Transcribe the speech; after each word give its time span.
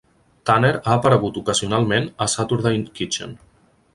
Tanner 0.49 0.71
ha 0.79 0.93
aparegut 0.95 1.37
ocasionalment 1.41 2.09
a 2.27 2.29
"Saturday 2.37 2.83
Kitchen". 3.01 3.37